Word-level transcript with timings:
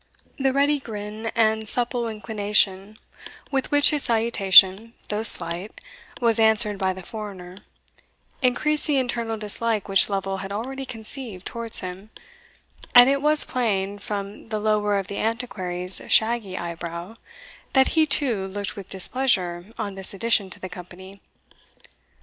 The 0.39 0.51
ready 0.51 0.79
grin 0.79 1.27
and 1.35 1.69
supple 1.69 2.09
inclination 2.09 2.97
with 3.51 3.69
which 3.69 3.91
his 3.91 4.01
salutation, 4.01 4.95
though 5.09 5.21
slight, 5.21 5.79
was 6.19 6.39
answered 6.39 6.79
by 6.79 6.91
the 6.93 7.03
foreigner, 7.03 7.57
increased 8.41 8.87
the 8.87 8.97
internal 8.97 9.37
dislike 9.37 9.87
which 9.87 10.09
Lovel 10.09 10.37
had 10.37 10.51
already 10.51 10.85
conceived 10.87 11.45
towards 11.45 11.81
him; 11.81 12.09
and 12.95 13.11
it 13.11 13.21
was 13.21 13.45
plain, 13.45 13.99
from 13.99 14.49
the 14.49 14.57
lower 14.59 14.97
of 14.97 15.05
the 15.07 15.19
Antiquary's 15.19 16.01
shaggy 16.07 16.57
eye 16.57 16.73
brow, 16.73 17.15
that 17.73 17.89
he 17.89 18.07
too 18.07 18.47
looked 18.47 18.75
with 18.75 18.89
displeasure 18.89 19.65
on 19.77 19.93
this 19.93 20.15
addition 20.15 20.49
to 20.49 20.59
the 20.59 20.67
company. 20.67 21.21